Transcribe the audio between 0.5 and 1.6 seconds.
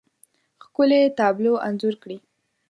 ښکلې، تابلو